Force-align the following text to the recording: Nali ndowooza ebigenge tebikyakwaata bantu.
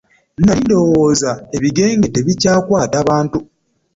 Nali 0.43 0.61
ndowooza 0.65 1.31
ebigenge 1.55 2.07
tebikyakwaata 2.15 2.97
bantu. 3.09 3.37